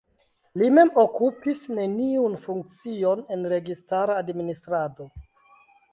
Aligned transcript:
Li 0.59 0.67
mem 0.77 0.89
okupis 1.01 1.61
neniun 1.79 2.39
funkcion 2.47 3.23
en 3.37 3.45
registara 3.55 4.19
administrado. 4.23 5.11